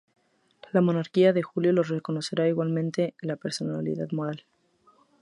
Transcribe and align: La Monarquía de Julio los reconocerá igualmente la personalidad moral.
La 0.71 0.81
Monarquía 0.81 1.31
de 1.31 1.43
Julio 1.43 1.73
los 1.73 1.89
reconocerá 1.89 2.47
igualmente 2.47 3.13
la 3.21 3.35
personalidad 3.35 4.11
moral. 4.13 4.45